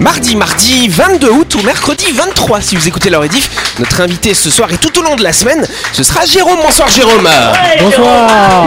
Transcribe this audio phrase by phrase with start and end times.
[0.00, 3.50] Mardi, mardi 22 août ou mercredi 23 si vous écoutez leur édif.
[3.78, 6.58] Notre invité ce soir et tout au long de la semaine, ce sera Jérôme.
[6.62, 7.28] Bonsoir Jérôme.
[7.78, 8.66] Bonsoir.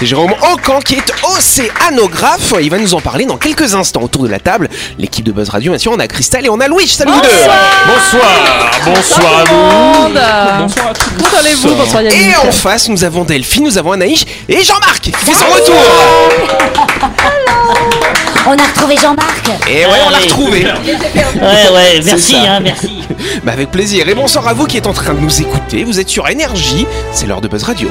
[0.00, 2.54] Jérôme Ocan qui est océanographe.
[2.62, 4.70] Il va nous en parler dans quelques instants autour de la table.
[4.98, 6.88] L'équipe de Buzz Radio, bien sûr, on a Christelle et on a Louis.
[6.88, 7.28] Salut vous deux.
[7.28, 10.62] Bonsoir, bonsoir à vous.
[10.62, 11.10] Bonsoir à tous.
[11.18, 12.28] Comment allez-vous Bonsoir Yannick.
[12.32, 15.76] Et en face, nous avons Delphine, nous avons Anaïs et Jean-Marc qui fait son retour.
[18.46, 19.50] On a retrouvé Jean-Marc.
[19.68, 20.64] Et ouais, on l'a retrouvé.
[20.64, 23.02] Ouais, ouais, merci, hein, merci.
[23.44, 24.08] Bah avec plaisir.
[24.08, 25.84] Et bonsoir à vous qui êtes en train de nous écouter.
[25.84, 26.86] Vous êtes sur Énergie.
[27.12, 27.90] C'est l'heure de Buzz Radio.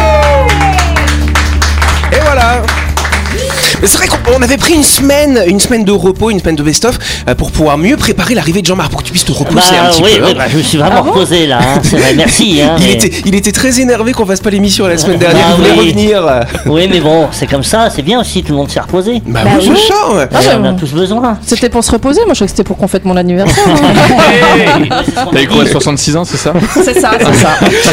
[3.87, 6.97] C'est vrai qu'on avait pris une semaine, une semaine de repos, une semaine de best-of
[7.27, 9.87] euh, pour pouvoir mieux préparer l'arrivée de Jean-Marc pour que tu puisses te reposer Bah,
[9.87, 10.25] un petit oui, peu.
[10.25, 10.35] oui, hein.
[10.37, 12.59] bah, je me suis vraiment reposé là, hein, c'est vrai, merci.
[12.61, 15.47] Hein, Il mais- était, il était très énervé qu'on fasse pas l'émission la semaine dernière.
[15.47, 15.87] Bah il voulait oui.
[15.89, 16.41] revenir.
[16.67, 19.21] Oui, mais bon, c'est comme ça, c'est bien aussi, tout le monde s'est reposé.
[19.25, 19.77] Bah, Bah oui, oui.
[19.87, 20.11] c'est ça.
[20.13, 20.27] ouais.
[20.31, 21.37] Euh, on a tous besoin.
[21.45, 23.63] C'était pour se reposer, moi je croyais que c'était pour qu'on fête mon anniversaire.
[25.33, 27.49] T'as eu quoi, 66 ans, c'est ça c'est ça, c'est ça.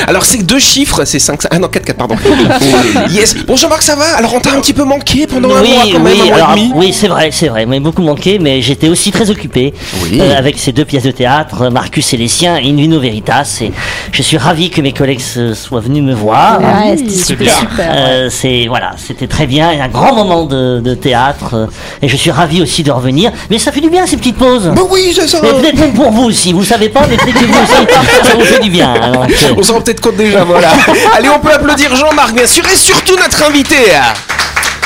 [0.06, 2.16] Alors c'est deux chiffres, c'est 5, ah non 4, 4 pardon.
[3.10, 3.34] yes.
[3.46, 4.04] Bon Jean-Marc ça va?
[4.16, 6.50] Alors on t'a un petit peu manqué pendant un oui, même, oui, un mois alors,
[6.52, 6.72] et demi.
[6.74, 7.66] oui, c'est vrai, c'est vrai.
[7.66, 10.18] Mais beaucoup manqué, mais j'étais aussi très occupé Oui.
[10.20, 13.58] euh, avec ces deux pièces de théâtre, Marcus et les siens et Nuno Veritas.
[13.62, 13.72] Et
[14.12, 16.60] je suis ravi que mes collègues se- soient venus me voir.
[16.60, 17.58] Ouais, c'était super.
[17.58, 17.86] super.
[17.90, 21.66] Euh, c'est voilà, c'était très bien, un grand moment de, de théâtre euh,
[22.02, 23.32] et je suis ravi aussi de revenir.
[23.50, 24.70] Mais ça fait du bien ces petites pauses.
[24.74, 25.38] Bah oui c'est ça.
[25.42, 27.86] Mais peut-être même pour vous aussi, vous savez pas, mais peut-être que vous aussi,
[28.24, 28.92] ça vous fait du bien.
[28.94, 29.26] hein,
[29.56, 30.70] On s'en rend peut-être compte déjà, voilà.
[31.16, 33.76] Allez, on peut applaudir Jean-Marc, bien sûr, et surtout notre invité.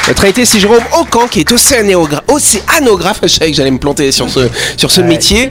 [0.09, 3.21] Notre invité, c'est Jérôme Ocan, qui est océanogra- océanographe.
[3.23, 4.41] Je savais que j'allais me planter sur ce,
[4.77, 5.49] sur ce métier.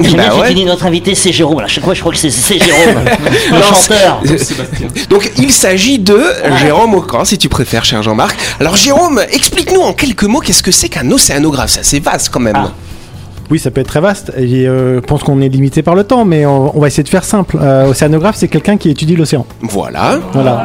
[0.00, 0.48] J'aime bien Bah que ouais.
[0.48, 1.60] tu dis notre invité, c'est Jérôme.
[1.60, 3.04] À chaque fois, je crois que c'est c'est Jérôme,
[3.50, 4.22] le Non, chanteur.
[4.38, 6.20] c'est- Donc, il s'agit de
[6.62, 8.36] Jérôme Ocan, si tu préfères, cher Jean-Marc.
[8.60, 11.70] Alors, Jérôme, explique-nous en quelques mots qu'est-ce que c'est qu'un océanographe?
[11.72, 12.56] C'est assez vaste quand même.
[12.56, 12.72] Ah.
[13.50, 14.32] Oui, ça peut être très vaste.
[14.38, 17.02] Et euh, je pense qu'on est limité par le temps, mais on, on va essayer
[17.02, 17.58] de faire simple.
[17.60, 19.44] Euh, océanographe, c'est quelqu'un qui étudie l'océan.
[19.60, 20.18] Voilà.
[20.32, 20.64] Voilà.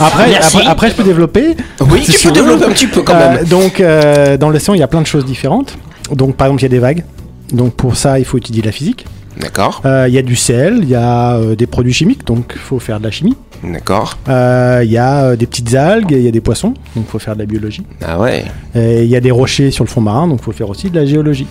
[0.00, 0.56] Après, Merci.
[0.58, 1.56] après, après, je peux développer.
[1.90, 3.44] Oui, tu peux développer un petit peu quand Euh, même.
[3.46, 5.76] donc, euh, dans l'océan, il y a plein de choses différentes.
[6.12, 7.04] Donc, par exemple, il y a des vagues.
[7.52, 9.04] Donc, pour ça, il faut étudier la physique.
[9.40, 12.52] D'accord, Euh, Il y a du sel, il y a euh, des produits chimiques, donc
[12.54, 13.36] il faut faire de la chimie.
[13.62, 14.18] d'accord.
[14.28, 17.10] Euh, Il y a euh, des petites algues, il y a des poissons, donc il
[17.10, 17.84] faut faire de la biologie.
[18.04, 18.44] Ah ouais.
[18.74, 20.96] Il y a des rochers sur le fond marin, donc il faut faire aussi de
[20.98, 21.46] la géologie.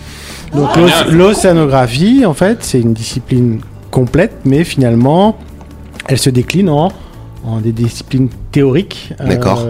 [0.54, 3.60] Donc Ah, l'océanographie, en fait, c'est une discipline
[3.90, 5.38] complète, mais finalement,
[6.08, 6.92] elle se décline en,
[7.48, 9.66] en des disciplines théoriques euh, D'accord.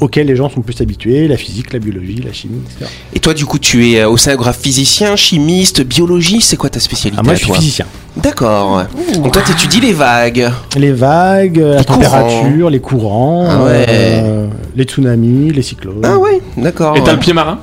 [0.00, 2.90] auxquelles les gens sont plus habitués, la physique, la biologie, la chimie, etc.
[3.14, 7.18] Et toi, du coup, tu es euh, océanographe physicien, chimiste, biologie, c'est quoi ta spécialité
[7.20, 7.86] Ah, moi, à je suis physicien.
[8.16, 8.84] D'accord.
[9.14, 10.50] Donc toi, tu étudies les vagues.
[10.76, 11.98] Les vagues, euh, la Les courants.
[12.00, 13.86] température, les courants, Ah ouais.
[13.88, 14.46] euh,
[14.76, 16.00] les tsunamis, les cyclones.
[16.02, 16.96] Ah ouais, d'accord.
[16.96, 17.58] Et t'as le pied marin?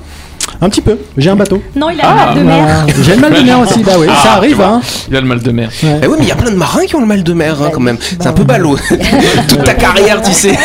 [0.62, 0.98] Un petit peu.
[1.16, 1.62] J'ai un bateau.
[1.74, 2.86] Non, il a mal de mer.
[3.02, 3.82] J'ai le mal de mer aussi.
[3.82, 4.60] Bah oui, Ah, ça tu arrive.
[4.60, 4.80] Hein.
[5.08, 5.70] Il a le mal de mer.
[5.82, 7.62] Eh oui, mais il y a plein de marins qui ont le mal de mer
[7.62, 7.96] hein, quand même.
[8.00, 8.76] C'est un peu ballot.
[9.48, 10.56] Toute ta carrière, tu sais.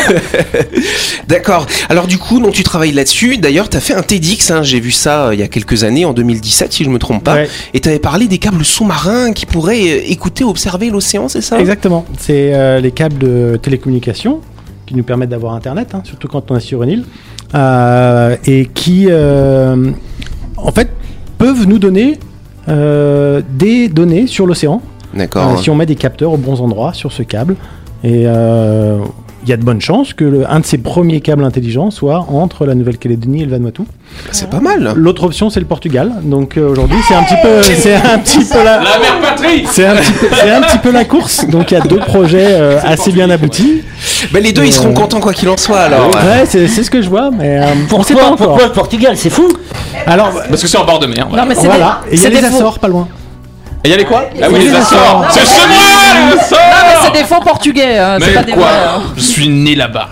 [1.28, 1.66] D'accord.
[1.88, 3.38] Alors du coup, donc tu travailles là-dessus.
[3.38, 5.84] D'ailleurs, tu as fait un TEDx, hein, j'ai vu ça euh, il y a quelques
[5.84, 7.34] années, en 2017 si je me trompe pas.
[7.34, 7.48] Ouais.
[7.74, 11.58] Et tu avais parlé des câbles sous-marins qui pourraient euh, écouter, observer l'océan, c'est ça?
[11.58, 12.04] Exactement.
[12.18, 14.40] C'est euh, les câbles de télécommunication
[14.86, 17.04] qui nous permettent d'avoir Internet, hein, surtout quand on est sur une île,
[17.54, 19.90] et qui, euh,
[20.56, 20.90] en fait,
[21.38, 22.18] peuvent nous donner
[22.68, 24.82] euh, des données sur l'océan
[25.14, 25.52] D'accord.
[25.52, 27.56] euh, si on met des capteurs aux bons endroits sur ce câble.
[28.04, 28.98] Et euh,
[29.44, 32.26] il y a de bonnes chances que le- un de ces premiers câbles intelligents soit
[32.32, 33.82] entre la Nouvelle-Calédonie et le Vanuatu.
[34.32, 34.92] C'est pas mal.
[34.96, 36.12] L'autre option, c'est le Portugal.
[36.24, 39.64] Donc euh, aujourd'hui, c'est un petit peu, c'est un petit peu la, La mère patrie
[39.70, 41.98] c'est un, petit peu- c'est un petit peu la course, donc il y a deux
[41.98, 43.82] projets euh, assez bien aboutis.
[44.32, 46.08] Ben, les deux, ils seront contents quoi qu'il en soit alors.
[46.08, 48.36] Ouais, c'est c'est ce que je vois, mais euh, on sait pas Pourquoi, encore.
[48.48, 49.48] pourquoi le Portugal C'est fou
[50.06, 51.26] Alors Parce que c'est en bord de mer.
[51.28, 51.42] voilà.
[51.44, 53.08] Non, mais c'est voilà, et il y a les Açores pas loin.
[53.84, 55.26] Et il y a les quoi Ah oui, les Açores.
[55.30, 55.76] C'est chez moi,
[56.32, 56.58] les Açores
[57.04, 59.02] c'est des faux portugais, hein, c'est pas Mais des quoi vrais, hein.
[59.16, 60.08] Je suis né là-bas.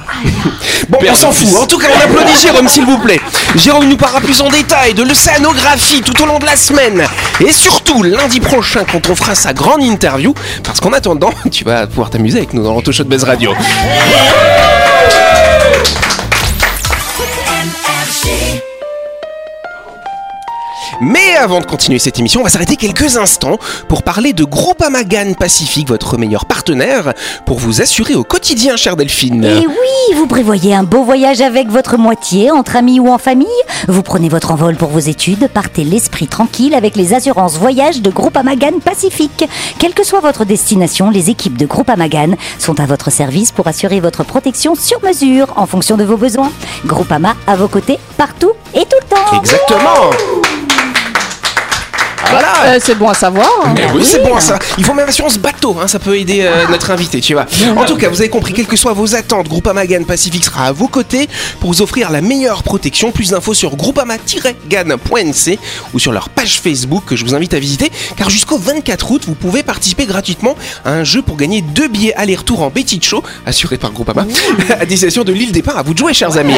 [0.88, 1.49] Bon, Père on s'en fout.
[1.62, 3.20] En tout cas, on applaudit Jérôme, s'il vous plaît.
[3.56, 7.05] Jérôme nous parlera plus en détail de l'océanographie tout au long de la semaine.
[7.41, 10.35] Et surtout, lundi prochain, quand on fera sa grande interview.
[10.65, 13.53] Parce qu'en attendant, tu vas pouvoir t'amuser avec nous dans de Buzz Radio.
[21.00, 23.58] Mais avant de continuer cette émission, on va s'arrêter quelques instants
[23.88, 27.12] pour parler de Groupama Gan Pacifique, votre meilleur partenaire,
[27.46, 29.44] pour vous assurer au quotidien, chère Delphine.
[29.44, 33.46] Et oui, vous prévoyez un beau voyage avec votre moitié, entre amis ou en famille.
[33.88, 38.11] Vous prenez votre envol pour vos études, partez l'esprit tranquille avec les assurances voyage de
[38.11, 39.44] Groupe Amagan Pacifique.
[39.79, 43.67] Quelle que soit votre destination, les équipes de Groupe Amagan sont à votre service pour
[43.67, 46.52] assurer votre protection sur mesure en fonction de vos besoins.
[46.87, 49.38] Groupama à vos côtés, partout et tout le temps.
[49.38, 50.63] Exactement.
[52.31, 52.53] Voilà.
[52.67, 53.49] Euh, c'est bon à savoir.
[53.65, 53.75] hein.
[53.94, 54.59] Oui, c'est bon ça.
[54.79, 57.47] Il faut même assurance bateau, hein, ça peut aider euh, notre invité, tu vois.
[57.76, 60.67] En tout cas, vous avez compris, quelles que soient vos attentes, Groupama Gan Pacifique sera
[60.67, 61.29] à vos côtés
[61.61, 63.11] pour vous offrir la meilleure protection.
[63.12, 65.59] Plus d'infos sur groupama-gan.nc
[65.93, 69.23] ou sur leur page Facebook que je vous invite à visiter, car jusqu'au 24 août,
[69.26, 73.23] vous pouvez participer gratuitement à un jeu pour gagner deux billets aller-retour en Betty Show,
[73.47, 74.26] assuré par Groupama,
[74.81, 75.75] à destination de l'île des Pins.
[75.76, 76.55] À vous de jouer, chers amis.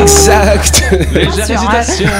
[0.00, 0.82] Exact.
[1.12, 2.08] Légère hésitation.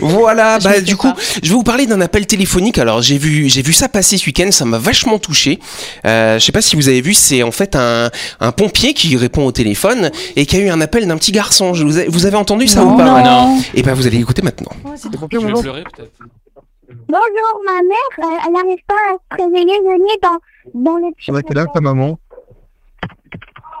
[0.00, 1.16] Voilà, Je bah du coup, pas.
[1.42, 2.78] je vais vous parler d'un appel téléphonique.
[2.78, 5.60] Alors j'ai vu, j'ai vu ça passer ce week-end, ça m'a vachement touché.
[6.04, 9.16] Euh, je sais pas si vous avez vu, c'est en fait un, un pompier qui
[9.16, 11.74] répond au téléphone et qui a eu un appel d'un petit garçon.
[11.74, 13.24] Je vous, ai- vous avez entendu ça ou pas Non.
[13.24, 13.58] Non.
[13.74, 14.72] Et ben vous allez écouter maintenant.
[15.30, 16.10] Je vais pleurer peut-être.
[17.08, 20.38] Bonjour, ma mère, euh, elle n'arrive pas à se réveiller, venez dans,
[20.92, 22.18] dans le Ça va quel âge ta maman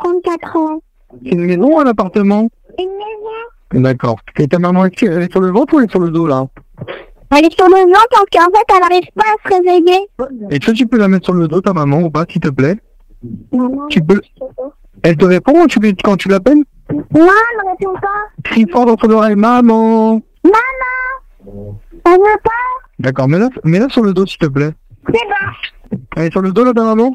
[0.04, 0.82] 34 ans.
[1.24, 2.48] C'est une maison ou un appartement
[2.78, 4.16] Une maison D'accord.
[4.38, 6.26] Et ta maman, est-ce qu'elle est sur le ventre ou elle est sur le dos
[6.26, 6.46] là
[7.30, 10.08] Elle est sur le ventre parce qu'en fait, elle n'arrive pas à se réveiller.
[10.50, 12.48] Est-ce que tu peux la mettre sur le dos ta maman ou pas s'il te
[12.48, 12.76] plaît
[13.52, 14.20] Maman, Tu peux.
[15.02, 16.62] Elle te répond tu, quand tu l'appelles
[16.92, 18.08] non, elle ne répond pas.
[18.44, 22.50] Crie fort dans son oreille, maman Elle veut pas.
[22.98, 24.72] D'accord, mets-la mets-la sur le dos s'il te plaît.
[25.06, 25.98] C'est bon.
[26.16, 27.14] Elle est sur le dos là ta maman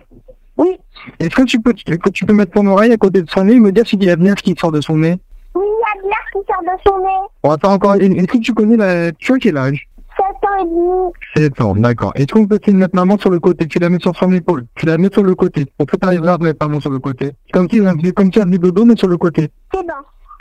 [0.58, 0.78] Oui.
[1.20, 3.54] Est-ce que tu peux que tu peux mettre ton oreille à côté de son nez
[3.54, 5.18] et me dire s'il y a de l'air qui sort de son nez?
[5.56, 7.28] Oui, il y a de l'air qui sort de son nez.
[7.44, 7.96] On va faire encore.
[7.96, 9.12] Est-ce que tu connais la.
[9.14, 9.88] Tu as quel âge?
[10.18, 11.14] 7 ans et demi.
[11.36, 12.12] 7 ans, d'accord.
[12.16, 13.68] Est-ce qu'on peut essayer de mettre maman sur le côté?
[13.68, 14.66] Tu la mets sur son épaule.
[14.76, 15.68] Tu la mets sur le côté.
[15.78, 17.34] On peut pas arriver à mettre maman sur le côté.
[17.54, 17.80] Comme si,
[18.14, 19.52] comme si elle de dos, mais sur le côté.
[19.72, 19.94] C'est bon.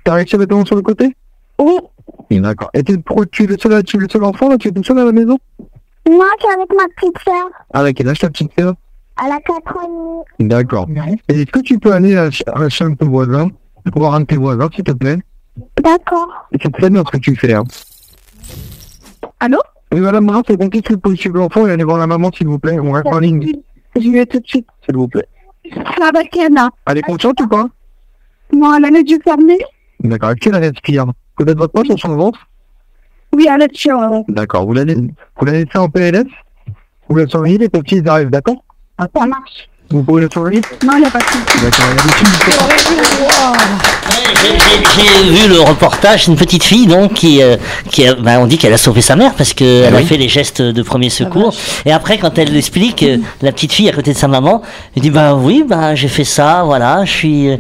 [0.03, 1.15] T'as réussi à mettre maman sur le côté?
[1.61, 1.77] Oui.
[2.31, 2.71] Oui, d'accord.
[2.73, 4.57] Et tu es le seul, tu es le seul enfant, là?
[4.57, 5.37] Tu es tout seul à la maison?
[6.09, 7.51] Moi, je suis avec ma petite sœur.
[7.75, 8.75] Ah, quel âge ta petite sœur?
[9.25, 10.49] Elle a 4 ans et demi.
[10.51, 10.87] D'accord.
[11.29, 13.49] Et est-ce que tu peux aller à, à chez un de tes voisins
[13.93, 15.19] pour voir un de tes voisins, s'il te plaît?
[15.83, 16.29] D'accord.
[16.53, 17.65] Et C'est très bien ce que tu fais, hein.
[19.41, 19.59] Allô?
[19.93, 22.49] Oui, madame Brun, c'est bon, qu'est-ce que possible l'enfant et allez voir la maman, s'il
[22.49, 22.79] vous plaît.
[22.79, 23.53] On reste en ligne.
[23.99, 24.67] Je vais tout de suite.
[24.85, 25.27] S'il vous plaît.
[26.45, 26.71] Anna.
[26.87, 27.67] Elle est consciente ou pas?
[28.53, 29.59] Non, elle a les yeux fermés.
[30.01, 30.31] D'accord.
[30.31, 32.47] Est-ce qu'elle respire Peut-être votre poche sur son ventre
[33.33, 33.99] Oui, elle est sur.
[34.29, 34.67] D'accord.
[34.67, 36.25] Vous la, vous la laissez en PLS
[37.09, 38.63] Vous la surveillez, les petits ils arrivent, d'accord?
[38.99, 39.69] Ça marche.
[39.91, 41.71] Vous pouvez la surveiller Non, il n'y a pas de a
[44.99, 47.57] J'ai- vu le reportage, une petite fille donc qui, euh,
[47.91, 50.07] qui a- ben, on dit qu'elle a sauvé sa mère parce qu'elle Ah a oui.
[50.07, 51.55] fait les gestes de premier secours.
[51.85, 54.63] Et après, quand elle l'explique, euh, la petite fille à côté de sa maman,
[54.97, 57.49] elle dit bah oui, bah j'ai fait ça, voilà, je suis.
[57.51, 57.57] euh,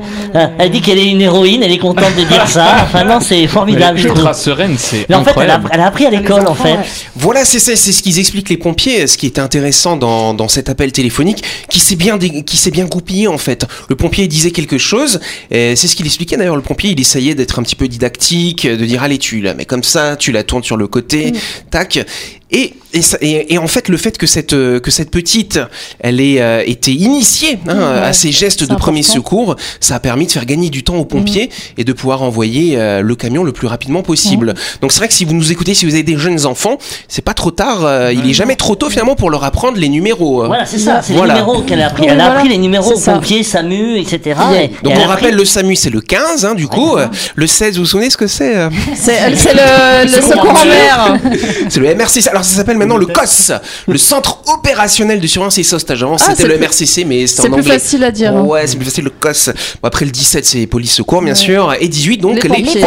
[0.58, 2.66] elle dit qu'elle est une héroïne, elle est contente de dire ça.
[2.84, 3.98] Enfin non, c'est Elle est formidable.
[3.98, 4.18] je trouve.
[4.18, 6.78] ultra sereine, c'est Mais en fait, elle a, elle a appris à l'école en fait.
[7.16, 9.06] Voilà, c'est c'est c'est ce qu'ils expliquent les pompiers.
[9.06, 12.84] Ce qui était intéressant dans, dans cet appel téléphonique, qui s'est bien qui s'est bien
[12.86, 13.66] goupillé en fait.
[13.88, 15.20] Le pompier disait quelque chose.
[15.50, 16.56] C'est ce qu'il expliquait d'ailleurs.
[16.56, 19.64] Le pompier, il essayait d'être un petit peu didactique, de dire allez tu la mets
[19.64, 21.32] comme ça, tu la tournes sur le côté,
[21.70, 22.04] tac.
[22.52, 25.58] Et, et, ça- et, et en fait, le fait que cette, euh, que cette petite,
[25.98, 30.26] elle ait euh, été initiée hein, à ces gestes de premier secours, ça a permis
[30.26, 33.50] de faire gagner du temps aux pompiers et de pouvoir envoyer euh, le camion le
[33.50, 34.54] plus rapidement possible.
[34.80, 37.20] Donc c'est vrai que si vous nous écoutez, si vous avez des jeunes enfants, c'est
[37.20, 37.84] pas trop tard.
[37.84, 40.46] euh, il est jamais trop tôt finalement pour leur apprendre les numéros.
[40.46, 41.34] Voilà, c'est ça, c'est Voilà.
[41.34, 42.05] les numéros qu'elle a appris.
[42.06, 42.38] Oui, Elle a voilà.
[42.40, 44.20] appris les numéros pompiers, SAMU, etc.
[44.54, 46.96] Et, et Donc on appris- rappelle le SAMU, c'est le 15, hein, du coup.
[46.96, 50.50] euh, Le 16, vous vous souvenez ce que c'est euh C'est c'est le, le secours
[50.50, 51.18] en mer.
[51.68, 52.28] C'est le MRCC.
[52.28, 53.52] Alors ça s'appelle maintenant le COS,
[53.88, 56.02] le Centre opérationnel de surveillance et sauvetage.
[56.02, 57.78] Avant Ah, c'était c'est le plus- MRCC, mais C'est en plus anglais.
[57.78, 58.34] facile à dire.
[58.36, 58.42] hein.
[58.42, 61.74] Ouais, c'est plus facile le Bon, après le 17, c'est police secours, bien sûr.
[61.80, 62.80] Et 18, donc Les les, pompiers.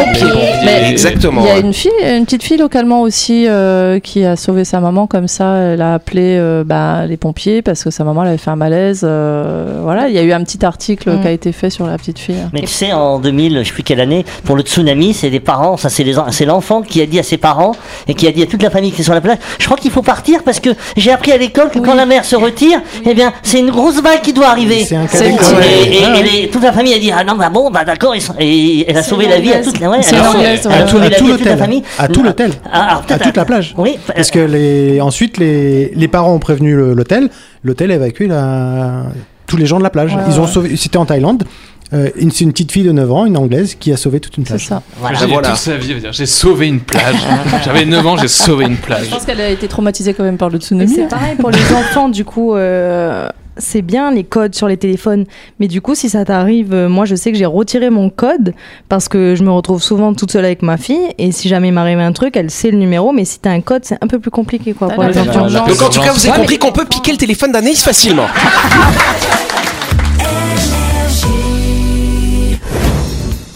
[0.64, 1.42] Mais- Exactement.
[1.44, 4.80] Il y a une fille, une petite fille localement aussi euh, qui a sauvé sa
[4.80, 5.56] maman comme ça.
[5.56, 8.56] Elle a appelé euh, bah, les pompiers parce que sa maman elle avait fait un
[8.56, 9.00] malaise.
[9.04, 11.20] euh, voilà, il y a eu un petit article Mm.
[11.22, 12.34] qui a été fait sur la petite fille.
[12.52, 15.40] Mais tu sais, en 2000, je sais plus quelle année, pour le tsunami, c'est des
[15.40, 17.72] parents, ça c'est l'enfant qui a dit à ses parents
[18.08, 19.76] et qui a dit à toute la famille qui était sur la plage, je crois
[19.76, 22.80] qu'il faut partir parce que j'ai appris à l'école que quand la mer se retire,
[23.04, 24.84] eh bien, c'est une grosse vague qui doit arriver.
[24.84, 26.28] C'est un cas Et, et- Ouais.
[26.28, 28.34] et les- toute la famille a dit ah non bah bon bah d'accord ils sont-
[28.38, 30.60] et elle a sauvé la vie à toute la ouais, C'est elle a sauvé- anglaise,
[30.66, 30.90] elle a ouais.
[30.90, 31.58] sauvé à la tout vie à toute la l'hôtel.
[31.66, 32.52] famille À tout l'hôtel.
[32.72, 33.74] Ah, alors, À peut-être toute la plage.
[33.78, 37.28] oui Parce que les, ensuite, les, les parents ont prévenu le- l'hôtel.
[37.64, 39.04] L'hôtel a évacué la,
[39.46, 40.14] tous les gens de la plage.
[40.14, 40.48] Ouais, Ils ont ouais.
[40.50, 40.76] sauvé.
[40.76, 41.44] C'était en Thaïlande.
[41.92, 44.36] euh, une- c'est une petite fille de 9 ans, une anglaise, qui a sauvé toute
[44.36, 44.66] une C'est plage.
[44.68, 44.80] ça.
[45.00, 45.18] Voilà.
[45.18, 45.48] J'ai voilà.
[45.48, 47.16] toute sa vie, elle va dire, j'ai sauvé une plage.
[47.64, 49.06] J'avais 9 ans, j'ai sauvé une plage.
[49.06, 50.88] Je pense qu'elle a été traumatisée quand même par le Et tsunami.
[50.94, 53.28] C'est pareil pour les enfants, du coup, euh,
[53.60, 55.24] c'est bien les codes sur les téléphones.
[55.58, 58.54] Mais du coup, si ça t'arrive, euh, moi je sais que j'ai retiré mon code
[58.88, 61.08] parce que je me retrouve souvent toute seule avec ma fille.
[61.18, 63.12] Et si jamais il m'arrive un truc, elle sait le numéro.
[63.12, 65.52] Mais si t'as un code, c'est un peu plus compliqué quoi, pour les d'urgence.
[65.52, 68.26] Donc en tout cas, vous avez Ouais, compris qu'on peut piquer le téléphone d'Anaïs facilement.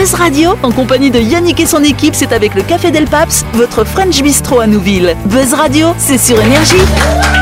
[0.00, 3.44] Buzz Radio, en compagnie de Yannick et son équipe, c'est avec le Café Del Paps,
[3.52, 5.14] votre French Bistro à Nouville.
[5.26, 6.80] Buzz Radio, c'est sur Énergie.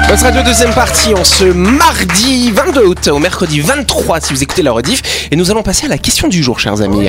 [0.08, 4.62] Notre radio deuxième partie en ce mardi 22 août au mercredi 23 si vous écoutez
[4.62, 5.28] la rediff.
[5.30, 7.08] Et nous allons passer à la question du jour, chers amis.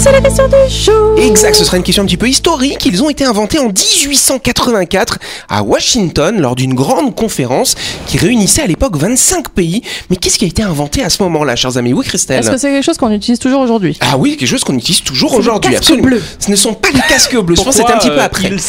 [0.00, 1.18] C'est la question du jour.
[1.18, 2.86] Exact, ce sera une question un petit peu historique.
[2.86, 7.74] Ils ont été inventés en 1884 à Washington lors d'une grande conférence
[8.06, 9.82] qui réunissait à l'époque 25 pays.
[10.08, 11.92] Mais qu'est-ce qui a été inventé à ce moment-là, chers amis?
[11.92, 13.98] Oui, Christelle Est-ce que c'est quelque chose qu'on utilise toujours aujourd'hui?
[14.00, 16.06] Ah oui, quelque chose qu'on utilise toujours aujourd'hui, absolument.
[16.06, 16.22] bleus.
[16.38, 18.24] Ce ne sont pas les casques bleus, je pense que c'était un petit peu euh,
[18.24, 18.48] après.
[18.52, 18.60] ils-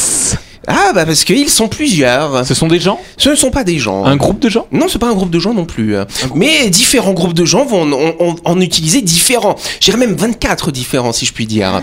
[0.72, 2.46] Ah bah parce qu'ils sont plusieurs.
[2.46, 3.00] Ce sont des gens?
[3.18, 4.06] Ce ne sont pas des gens.
[4.06, 4.68] Un groupe de gens?
[4.72, 5.96] Non, c'est pas un groupe de gens non plus.
[6.36, 9.56] Mais différents groupes de gens vont en, en- en utiliser différents.
[9.80, 11.82] J'irais même 24 différents, si je puis dire.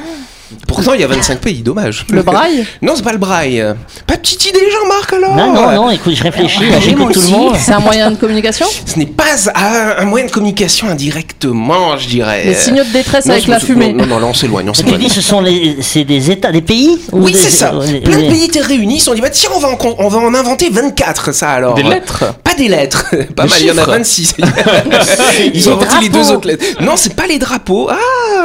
[0.68, 2.06] Pourtant, il y a 25 pays, dommage.
[2.10, 2.64] Le braille?
[2.82, 3.64] Non, c'est pas le braille.
[4.06, 7.20] Pas de petite idée, Jean-Marc, alors Non, non, non, écoute, je réfléchis, là, j'écoute tout
[7.20, 7.56] le monde.
[7.58, 8.66] C'est un moyen de communication?
[8.84, 9.24] Ce n'est pas
[9.54, 12.44] un, un moyen de communication indirectement, je dirais.
[12.44, 13.92] Les signaux de détresse Non, avec la fumée.
[13.92, 15.00] Non, non, non, là, on s'éloigne, on Tu s'éloigne.
[15.00, 17.72] dis, ce sont les, c'est des États, des pays ou Oui, des- c'est ça.
[17.84, 19.68] les- Plein de les- pays étaient réunis, ils se sont dit, bah tiens, on va
[19.68, 21.74] en, on va en inventer 24, ça alors.
[21.74, 22.24] Des lettres?
[22.44, 23.04] Pas des lettres.
[23.36, 23.90] Pas Des mal, il y en a chiffres.
[23.90, 24.34] 26.
[25.54, 26.64] ils ont inventé les deux autres lettres.
[26.80, 27.88] Non, c'est pas les drapeaux.
[27.90, 27.96] Ah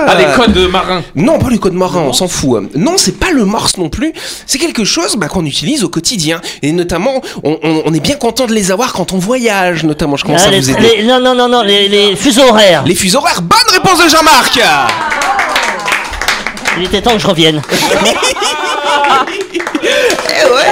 [0.08, 2.69] Ah, les codes marins Non, pas les codes marins, on s'en fout.
[2.75, 4.13] Non, c'est pas le morse non plus.
[4.45, 6.41] C'est quelque chose bah, qu'on utilise au quotidien.
[6.62, 10.17] Et notamment, on, on- on est bien content de les avoir quand on voyage, notamment.
[10.17, 10.98] Je commence Ah, à les- vous aider.
[10.98, 12.83] les- non, non, non, non, les, les fuseaux horaires.
[12.86, 14.60] Les fuseaux horaires, bonne réponse de Jean-Marc
[16.77, 17.62] Il était temps que je revienne.
[19.83, 20.69] Eh ouais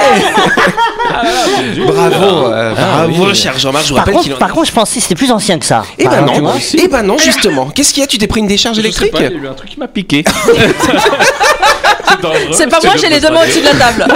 [2.10, 3.84] Bravo, euh, bravo, cher Jean-Marc.
[3.84, 4.46] Je vous Par rappelle qu'il contre, en...
[4.46, 5.82] par contre, je pensais que c'était plus ancien que ça.
[5.98, 6.60] Eh ben Bah, tu non, vois.
[6.74, 7.66] eh ben non, justement.
[7.70, 8.06] Qu'est-ce qu'il y a?
[8.06, 9.12] Tu t'es pris une décharge Je sais électrique?
[9.12, 10.24] pas, il y a eu un truc qui m'a piqué.
[12.52, 14.06] C'est pas moi, j'ai les deux mains au-dessus de la table.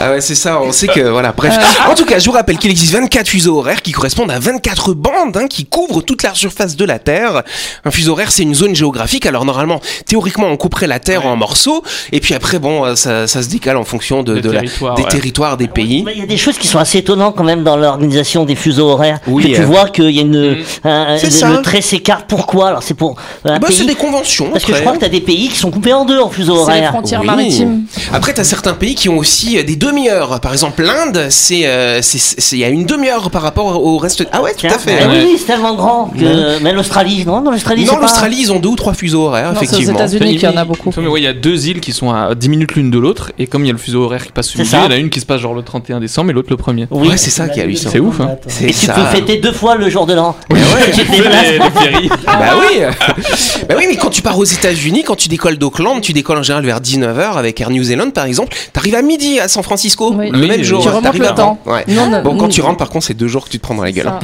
[0.00, 1.56] Ah ouais, c'est ça, on sait que voilà, bref.
[1.88, 4.94] En tout cas, je vous rappelle qu'il existe 24 fuseaux horaires qui correspondent à 24
[4.94, 7.42] bandes hein, qui couvrent toute la surface de la Terre.
[7.84, 9.26] Un fuseau horaire, c'est une zone géographique.
[9.26, 11.82] Alors normalement, théoriquement, on couperait la Terre en morceaux
[12.12, 14.94] et puis après bon, euh, ça, ça se décale en fonction de, Des la- territoires,
[14.94, 15.08] des ouais.
[15.08, 16.04] territoires, des pays.
[16.12, 18.88] Il y a des choses qui sont assez étonnantes quand même dans l'organisation des fuseaux
[18.90, 19.18] horaires.
[19.26, 19.66] Oui, que tu euh.
[19.66, 21.48] vois qu'il y a une, un- C'est le, ça.
[21.50, 22.24] le trait s'écarte.
[22.28, 22.68] Pourquoi?
[22.68, 24.50] Alors c'est pour un Bah, c'est des conventions.
[24.50, 26.28] Parce que je crois que tu as des pays qui sont coupés en deux en
[26.30, 26.94] fuseaux horaires.
[27.18, 27.42] Frontières Oui.
[27.44, 27.82] maritimes.
[28.12, 30.40] Après, tu as certains pays qui ont aussi euh, des demi-heures.
[30.40, 33.98] Par exemple, l'Inde, c'est euh, c'est- c'est- il y a une demi-heure par rapport au
[33.98, 34.26] reste.
[34.32, 34.96] Ah ouais, tout à fait.
[35.00, 35.10] eh hein.
[35.24, 36.62] oui, c'est tellement grand que.
[36.62, 38.00] Mais l'Australie, non, non, l'Australie, Non, pas.
[38.02, 39.94] l'Australie, ils ont deux ou trois fuseaux horaires, Non, c'est aux effectivement.
[39.98, 40.90] États-Unis qu'il y en a beaucoup.
[40.96, 43.32] Mais ouais, il y a deux îles qui sont à 10 minutes l'une de l'autre,
[43.38, 44.78] et comme il y a le fuseau horaire qui passe sur C'est le ça.
[44.78, 46.56] il y en a une qui se passe genre le 31 décembre et l'autre le
[46.56, 46.86] 1er.
[46.90, 47.08] Oui.
[47.08, 47.90] Ouais, c'est ça qui est hallucinant.
[47.92, 48.36] C'est ouf, hein.
[48.62, 48.92] Et tu ça.
[48.94, 50.34] peux fêter deux fois le jour de l'an.
[50.50, 50.58] ouais.
[52.26, 52.80] Bah oui
[53.68, 56.42] Bah oui, mais quand tu pars aux États-Unis, quand tu décolles d'Auckland, tu décolles en
[56.42, 56.80] général vers
[57.14, 60.30] 19h avec Air New Zealand par exemple, t'arrives à midi à San Francisco, Oui.
[60.30, 60.64] le Oui, même oui.
[60.64, 60.82] jour.
[60.82, 61.58] Tu remontes t'arrives le temps.
[61.66, 61.84] Ouais.
[62.22, 63.92] Bon, quand tu rentres, par contre, c'est deux jours que tu te prends dans la
[63.92, 64.08] gueule.
[64.08, 64.18] Hein.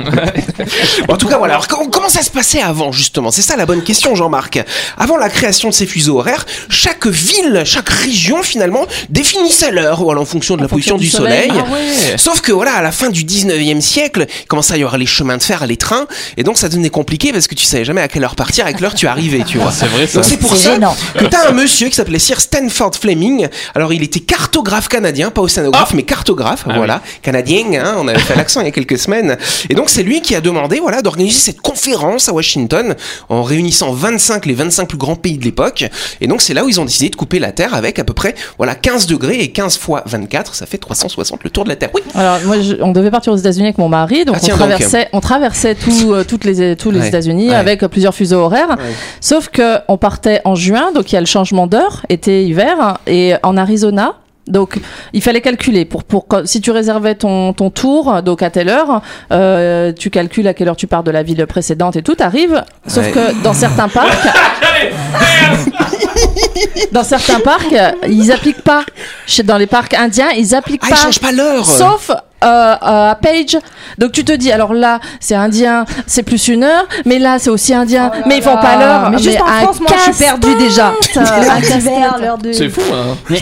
[1.08, 1.54] en tout cas, voilà.
[1.54, 3.30] Alors, comment comment ça se passait avant, justement?
[3.30, 4.62] C'est ça la bonne question, Jean-Marc.
[4.98, 10.20] Avant la création de ces fuseaux horaires, chaque ville, chaque région, finalement, définissait l'heure voilà,
[10.20, 11.50] en fonction de la position du soleil.
[11.52, 12.16] Ah ouais.
[12.16, 15.06] Sauf que voilà, à la fin du 19e siècle, il commençait à y avoir les
[15.06, 18.00] chemins de fer, les trains, et donc ça devenait compliqué parce que tu savais jamais
[18.00, 19.72] à quelle heure partir, à quelle heure tu arrivais, tu vois.
[19.72, 20.14] C'est vrai ça.
[20.20, 20.96] Donc c'est pour C'est ça gênant.
[21.18, 23.48] que t'as un monsieur qui s'appelait Sir Stanford Fleming.
[23.74, 27.64] Alors il était cartographe canadien, pas océanographe, mais cartographe, Ah voilà, canadien.
[27.84, 29.36] Hein, on avait fait l'accent il y a quelques semaines.
[29.68, 32.94] Et donc c'est lui qui a demandé, voilà, d'organiser cette conférence à Washington
[33.28, 35.84] en réunissant 25 les 25 plus grands pays de l'époque.
[36.20, 38.14] Et donc c'est là où ils ont décidé de couper la Terre avec à peu
[38.14, 41.76] près, voilà, 15 degrés et 15 fois 24, ça fait 360 le tour de la
[41.76, 41.90] Terre.
[41.94, 42.00] Oui.
[42.14, 44.58] Alors moi, je- on devait partir aux États-Unis avec mon mari, donc Ah, tiens on
[44.58, 44.68] donc.
[44.68, 47.08] traversait, on traversait tout, euh, toutes les, tous les Ouais.
[47.08, 47.54] États-Unis Ouais.
[47.54, 48.76] avec euh, plusieurs fuseaux horaires.
[49.20, 52.98] Sauf que on partait en juin, donc il y a le changement d'heure, été, hiver,
[53.06, 54.14] et en Arizona.
[54.46, 54.78] Donc,
[55.14, 59.00] il fallait calculer pour pour si tu réservais ton ton tour, donc à telle heure,
[59.32, 62.62] euh, tu calcules à quelle heure tu pars de la ville précédente et tout arrive.
[62.86, 63.12] Sauf Ouais.
[63.12, 64.28] que dans certains parcs,
[66.92, 67.74] Dans certains parcs,
[68.08, 68.84] ils appliquent pas.
[69.26, 70.96] Chez- Dans les parcs indiens, ils appliquent Ah, pas.
[70.96, 71.64] ils changent pas l'heure.
[71.64, 72.10] Sauf
[72.50, 73.58] à Page.
[73.98, 77.50] Donc tu te dis, alors là, c'est indien, c'est plus une heure, mais là, c'est
[77.50, 79.10] aussi indien, mais ils font pas l'heure.
[79.10, 80.92] Mais juste en un France, moi, je suis perdue déjà.
[82.52, 83.16] C'est fou, hein.
[83.30, 83.40] Mais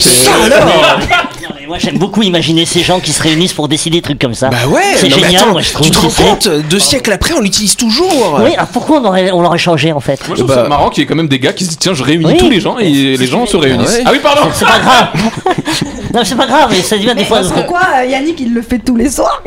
[1.62, 4.34] mais moi j'aime beaucoup imaginer ces gens qui se réunissent pour décider des trucs comme
[4.34, 4.48] ça.
[4.48, 5.42] Bah ouais, c'est mais génial.
[5.42, 8.40] attends, moi, je trouve tu te rends compte, deux siècles après, on l'utilise toujours.
[8.42, 10.68] Oui, alors pourquoi on aurait, on l'aurait changé en fait Moi, je trouve Bah- ça
[10.68, 12.36] marrant qu'il y ait quand même des gars qui se disent tiens, je réunis Oui.
[12.36, 13.96] tous les gens et les gens se réunissent.
[13.98, 14.02] Ouais.
[14.04, 15.08] Ah oui, pardon C'est pas grave.
[16.14, 17.40] non, c'est pas grave, mais ça devient des fois.
[17.54, 19.42] Pourquoi euh, Yannick il le fait tous les soirs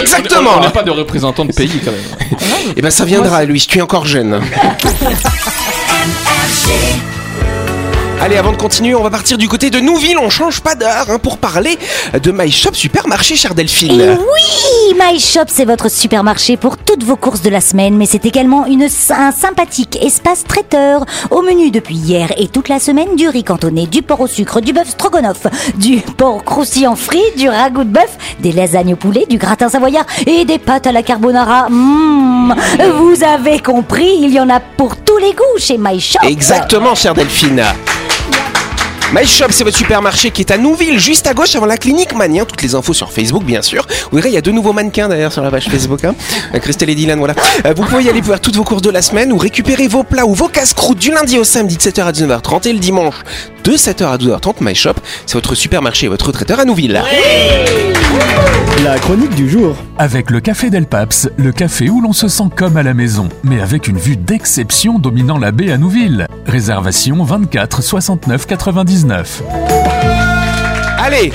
[0.00, 0.58] Exactement.
[0.58, 2.00] On n'est pas de représentants de pays quand même.
[2.76, 4.40] Et ben ça viendra, Louis, tu es encore jeune.
[8.20, 11.06] Allez, avant de continuer, on va partir du côté de Nouville, on change pas d'heure
[11.08, 11.78] hein, pour parler
[12.20, 14.00] de My Shop Supermarché, chère Delphine.
[14.00, 18.06] Et oui, My Shop, c'est votre supermarché pour toutes vos courses de la semaine, mais
[18.06, 21.06] c'est également une, un sympathique espace traiteur.
[21.30, 24.60] Au menu depuis hier et toute la semaine, du riz cantonné, du porc au sucre,
[24.60, 25.46] du bœuf stroganoff,
[25.76, 30.06] du porc croustillant frit, du ragoût de bœuf, des lasagnes au poulet, du gratin savoyard
[30.26, 31.68] et des pâtes à la carbonara.
[31.70, 32.54] Mmh,
[32.96, 36.18] vous avez compris, il y en a pour tous les goûts chez My Shop.
[36.24, 37.62] Exactement, chère Delphine.
[39.14, 42.14] My Shop, c'est votre supermarché qui est à Nouville, juste à gauche avant la clinique
[42.14, 42.44] Mania.
[42.44, 43.86] Toutes les infos sur Facebook, bien sûr.
[44.10, 46.04] Vous verrez, il y a deux nouveaux mannequins d'ailleurs sur la page Facebook.
[46.04, 46.14] Hein.
[46.54, 47.34] Euh, Christelle et Dylan, voilà.
[47.64, 49.88] Euh, vous pouvez y aller pour faire toutes vos courses de la semaine ou récupérer
[49.88, 52.80] vos plats ou vos casse-croûtes du lundi au samedi de 7h à 19h30 et le
[52.80, 53.14] dimanche
[53.68, 54.54] de 7h à 12h30.
[54.62, 54.94] My Shop,
[55.26, 57.02] c'est votre supermarché et votre traiteur à Nouville.
[58.82, 59.76] La chronique du jour.
[59.98, 63.28] Avec le Café Del Paps, le café où l'on se sent comme à la maison,
[63.42, 66.26] mais avec une vue d'exception dominant la baie à Nouville.
[66.46, 69.42] Réservation 24 69 99.
[70.98, 71.30] Allez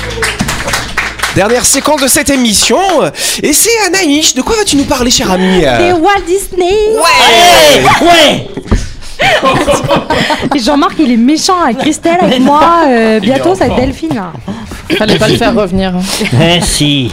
[1.35, 2.79] Dernière séquence de cette émission,
[3.41, 4.33] et c'est Anaïs.
[4.33, 5.59] De quoi vas-tu nous parler, cher ami?
[5.59, 8.47] Des Walt Disney Ouais Ouais
[10.59, 14.13] Jean-Marc il est méchant avec Christelle, avec moi, euh, bientôt ça va être Delphine.
[14.15, 14.31] là.
[14.97, 15.93] Fallait pas le faire revenir.
[16.41, 17.11] Eh si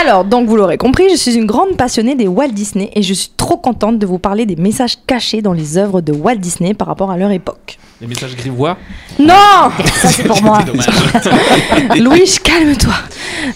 [0.00, 3.12] Alors, donc vous l'aurez compris, je suis une grande passionnée des Walt Disney et je
[3.14, 6.74] suis trop contente de vous parler des messages cachés dans les œuvres de Walt Disney
[6.74, 7.78] par rapport à leur époque.
[8.00, 8.76] Les messages grivois.
[9.20, 10.58] Non Ça, c'est pour moi.
[11.98, 12.94] Louis, calme-toi.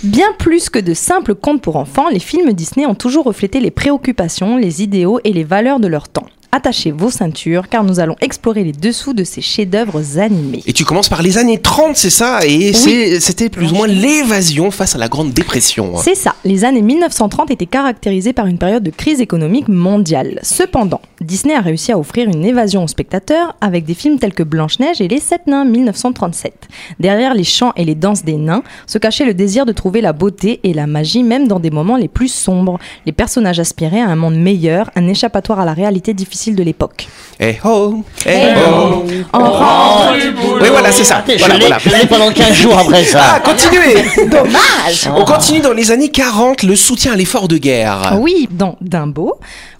[0.04, 3.72] Bien plus que de simples contes pour enfants, les films Disney ont toujours reflété les
[3.72, 6.26] préoccupations, les idéaux et les valeurs de leur temps.
[6.56, 10.62] Attachez vos ceintures car nous allons explorer les dessous de ces chefs-d'œuvre animés.
[10.66, 12.38] Et tu commences par les années 30, c'est ça?
[12.46, 15.92] Et c'était plus ou moins l'évasion face à la Grande Dépression.
[15.98, 20.40] C'est ça, les années 1930 étaient caractérisées par une période de crise économique mondiale.
[20.42, 24.42] Cependant, Disney a réussi à offrir une évasion aux spectateurs avec des films tels que
[24.42, 26.54] Blanche-Neige et Les Sept Nains 1937.
[26.98, 30.14] Derrière les chants et les danses des nains se cachait le désir de trouver la
[30.14, 32.78] beauté et la magie même dans des moments les plus sombres.
[33.04, 37.08] Les personnages aspiraient à un monde meilleur, un échappatoire à la réalité difficile de l'époque.
[37.40, 38.30] Eh oh Eh
[38.68, 41.22] oh En rentrant Oui, voilà, c'est ça.
[41.28, 41.78] Je Voilà, l'ai voilà.
[41.78, 43.40] je l'ai pendant 15 jours après Ah, ça.
[43.44, 43.94] continuez
[44.30, 48.16] Dommage On continue dans les années 40, le soutien à l'effort de guerre.
[48.20, 49.34] Oui, dans Dumbo,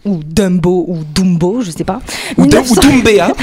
[0.06, 2.00] ou Dumbo, ou Dumbo, je sais pas.
[2.38, 3.28] Ou, Dum- 1900 ou Doumbéa.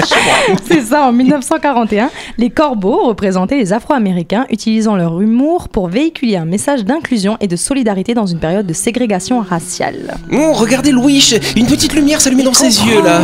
[0.68, 6.44] C'est ça, en 1941, les corbeaux représentaient les Afro-Américains utilisant leur humour pour véhiculer un
[6.44, 10.16] message d'inclusion et de solidarité dans une période de ségrégation raciale.
[10.32, 13.20] Oh, regardez Louis, une petite lumière s'allumer dans ses yeux là.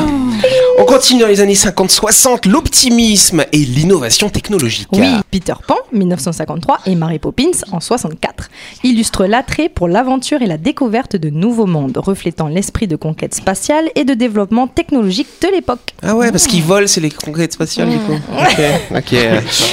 [0.79, 4.89] On continue dans les années 50-60, l'optimisme et l'innovation technologique.
[4.93, 8.49] Oui, Peter Pan, 1953, et Mary Poppins, en 64,
[8.85, 13.89] illustrent l'attrait pour l'aventure et la découverte de nouveaux mondes, reflétant l'esprit de conquête spatiale
[13.95, 15.95] et de développement technologique de l'époque.
[16.03, 18.13] Ah ouais, parce qu'ils volent, c'est les conquêtes spatiales du coup.
[18.39, 18.61] Ok,
[18.97, 19.11] ok.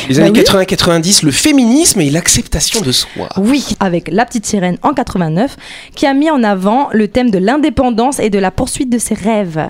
[0.09, 0.39] Les Bah années oui.
[0.45, 3.27] 80-90, le féminisme et l'acceptation de soi.
[3.37, 5.57] Oui, avec La Petite Sirène en 89,
[5.95, 9.13] qui a mis en avant le thème de l'indépendance et de la poursuite de ses
[9.15, 9.67] rêves.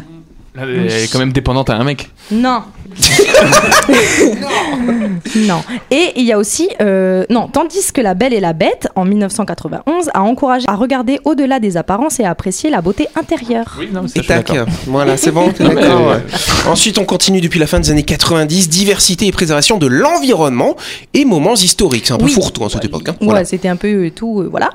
[0.55, 2.09] Elle est quand même dépendante à un mec.
[2.31, 2.63] Non.
[5.36, 5.62] non.
[5.91, 9.05] Et il y a aussi euh, non, tandis que La Belle et la Bête en
[9.05, 13.75] 1991 a encouragé à regarder au-delà des apparences et à apprécier la beauté intérieure.
[13.79, 14.67] Oui, non, mais ça, Et tac, d'accord.
[14.88, 16.07] voilà, c'est bon, t'es d'accord.
[16.07, 16.23] ouais.
[16.67, 20.75] Ensuite, on continue depuis la fin des années 90, diversité et préservation de l'environnement
[21.13, 22.05] et moments historiques.
[22.07, 22.31] C'est un peu Oui.
[22.31, 23.09] fourre-tout à cette époque.
[23.09, 23.15] hein.
[23.21, 23.45] Ouais, Voilà.
[23.45, 24.69] c'était un peu euh, tout, euh, voilà.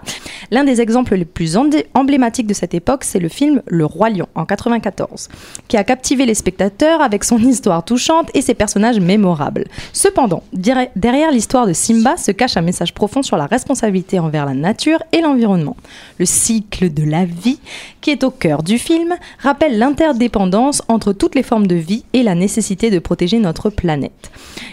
[0.50, 1.56] L'un des exemples les plus
[1.94, 5.28] emblématiques de cette époque, c'est le film Le Roi Lion en 94,
[5.68, 9.64] qui a captivé les spectateurs avec son histoire touchante et ses personnages mémorables.
[9.92, 14.54] Cependant, derrière l'histoire de Simba se cache un message profond sur la responsabilité envers la
[14.54, 15.76] nature et l'environnement.
[16.18, 17.60] Le cycle de la vie,
[18.00, 22.22] qui est au cœur du film, rappelle l'interdépendance entre toutes les formes de vie et
[22.22, 24.30] la nécessité de protéger notre planète.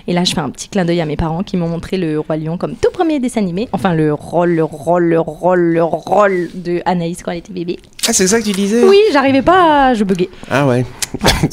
[0.08, 2.20] Et là, je fais un petit clin d'œil à mes parents qui m'ont montré le
[2.20, 3.68] Roi Lion comme tout premier dessin animé.
[3.72, 7.80] Enfin, le rôle, le rôle, le rôle, le rôle de Anaïs quand elle était bébé.
[8.08, 8.84] Ah, c'est ça que tu disais?
[8.84, 9.94] Oui, j'arrivais pas, à...
[9.94, 10.30] je buguais.
[10.50, 10.86] Ah ouais.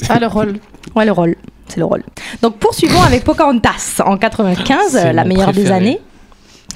[0.09, 0.55] Ah, le rôle.
[0.95, 1.35] Ouais, le rôle.
[1.69, 2.03] c'est le rôle.
[2.43, 6.01] Donc poursuivons avec Pocahontas en 95, C'est euh, la meilleure des années.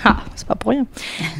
[0.05, 0.87] Ah, c'est pas pour rien.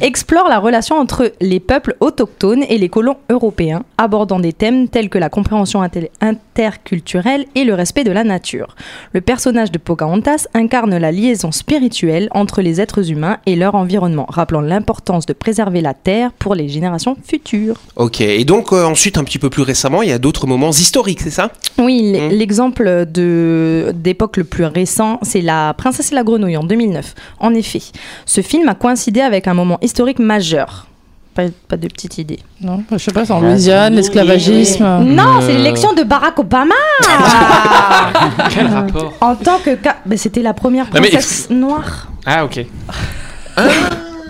[0.01, 5.09] Explore la relation entre les peuples autochtones et les colons européens, abordant des thèmes tels
[5.09, 5.81] que la compréhension
[6.21, 8.75] interculturelle et le respect de la nature.
[9.13, 14.25] Le personnage de Pocahontas incarne la liaison spirituelle entre les êtres humains et leur environnement,
[14.29, 17.75] rappelant l'importance de préserver la terre pour les générations futures.
[17.95, 20.71] Ok, et donc euh, ensuite, un petit peu plus récemment, il y a d'autres moments
[20.71, 21.51] historiques, c'est ça?
[21.77, 22.29] Oui, Hmm.
[22.29, 27.13] l'exemple de d'époque le plus récent, c'est La Princesse et la Grenouille en 2009.
[27.39, 27.81] En effet,
[28.25, 30.87] ce film a coïncidé avec un moment historique majeur.
[31.35, 32.39] Pas, pas de petite idée.
[32.61, 34.83] Non, je sais pas, c'est en Louisiane, l'esclavagisme.
[35.03, 35.57] Non, c'est Euh.
[35.57, 36.73] l'élection de Barack Obama
[38.49, 42.43] Quel rapport en tant que ca- ben, c'était la première Ah, mais- princesse noire Ah,
[42.45, 42.65] ok.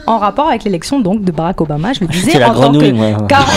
[0.06, 1.94] en rapport avec l'élection donc de Barack Obama.
[1.94, 3.18] Je le disais C'est la en tant que moi.
[3.28, 3.48] 40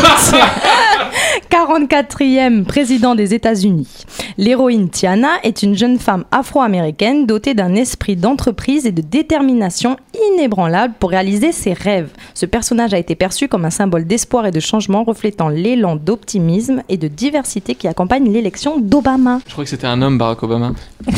[1.50, 4.06] 44e président des États-Unis.
[4.38, 9.96] L'héroïne Tiana est une jeune femme afro-américaine dotée d'un esprit d'entreprise et de détermination
[10.32, 12.10] inébranlable pour réaliser ses rêves.
[12.34, 16.84] Ce personnage a été perçu comme un symbole d'espoir et de changement reflétant l'élan d'optimisme
[16.88, 19.40] et de diversité qui accompagne l'élection d'Obama.
[19.46, 20.72] Je crois que c'était un homme, Barack Obama.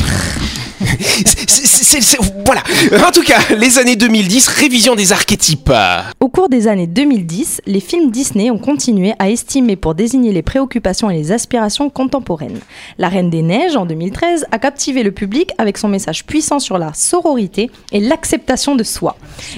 [2.45, 2.63] Voilà.
[3.07, 5.71] En tout cas, les années 2010, révision des archétypes.
[6.19, 10.41] Au cours des années 2010, les films Disney ont continué à estimer pour désigner les
[10.41, 12.59] préoccupations et les aspirations contemporaines.
[12.97, 16.79] La Reine des Neiges, en 2013, a captivé le public avec son message puissant sur
[16.79, 19.15] la sororité et l'acceptation de soi.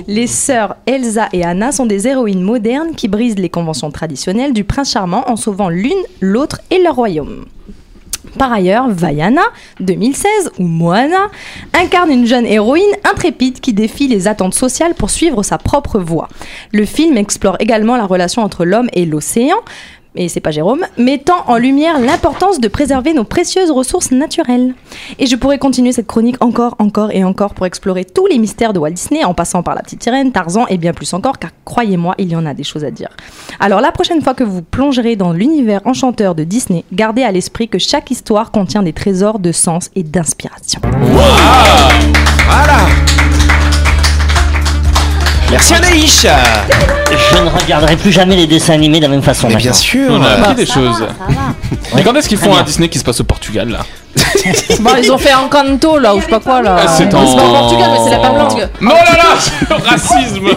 [0.07, 4.65] Les sœurs Elsa et Anna sont des héroïnes modernes qui brisent les conventions traditionnelles du
[4.65, 7.45] prince charmant en sauvant l'une, l'autre et leur royaume.
[8.37, 9.43] Par ailleurs, Vaiana,
[9.79, 11.29] 2016, ou Moana,
[11.73, 16.27] incarne une jeune héroïne intrépide qui défie les attentes sociales pour suivre sa propre voie.
[16.71, 19.57] Le film explore également la relation entre l'homme et l'océan,
[20.15, 24.73] et c'est pas Jérôme, mettant en lumière l'importance de préserver nos précieuses ressources naturelles.
[25.19, 28.73] Et je pourrais continuer cette chronique encore, encore et encore pour explorer tous les mystères
[28.73, 31.51] de Walt Disney en passant par la petite sirène, Tarzan et bien plus encore, car
[31.63, 33.09] croyez-moi, il y en a des choses à dire.
[33.59, 37.67] Alors la prochaine fois que vous plongerez dans l'univers enchanteur de Disney, gardez à l'esprit
[37.67, 40.81] que chaque histoire contient des trésors de sens et d'inspiration.
[42.47, 42.75] Voilà.
[45.55, 46.27] Merci Anaïs.
[47.31, 49.47] Je ne regarderai plus jamais les dessins animés de la même façon.
[49.47, 50.09] Mais bien sûr.
[50.11, 51.05] On a appris Bah, des choses.
[51.95, 52.63] Mais quand est-ce qu'ils font un.
[52.63, 53.79] Disney qui se passe au Portugal là
[54.79, 56.75] Bon, ils ont fait un canto là, ou je sais pas quoi là.
[56.79, 58.47] Ah, c'est pas en- au Portugal, mais c'est la Pamela.
[58.81, 60.47] Non là là Racisme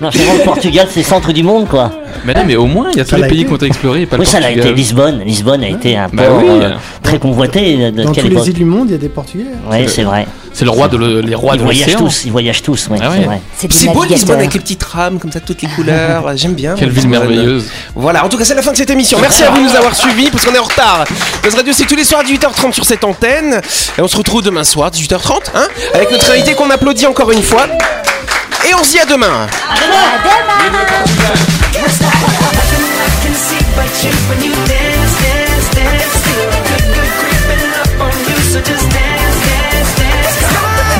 [0.00, 1.90] Non, c'est le Portugal, c'est le centre du monde, quoi.
[2.24, 3.50] Mais non, mais au moins, il y a tous les l'a pays été.
[3.52, 4.66] ont été explorés et pas le Oui, ça l'a Portugal.
[4.68, 4.76] été.
[4.76, 5.20] Lisbonne.
[5.24, 6.48] Lisbonne a été un Bah port oui.
[6.50, 6.70] euh,
[7.02, 9.08] très convoité de, de Dans quelle tous les îles du monde, il y a des
[9.08, 9.44] Portugais.
[9.70, 10.26] Oui, c'est vrai.
[10.58, 11.98] C'est le roi de le- les rois Ils de voyagent l'océan.
[11.98, 13.40] tous, ils voyagent tous, oui, Ah c'est ouais.
[13.58, 16.32] C'est C'est beau Lisbonne avec les petites rames comme ça, toutes les couleurs.
[16.36, 16.74] J'aime bien.
[16.78, 17.66] Quelle ville merveilleuse.
[17.94, 19.18] Voilà, en tout cas, c'est la fin de cette émission.
[19.20, 21.04] Merci à vous de nous avoir suivis parce qu'on est en retard.
[21.42, 23.60] Buzz Radio, c'est tous les soirs à 18h30 sur cette antenne.
[23.98, 27.42] Et on se retrouve demain soir, 18h30, hein, avec notre invité qu'on applaudit encore une
[27.42, 27.66] fois.
[28.66, 29.46] Et on se dit à demain.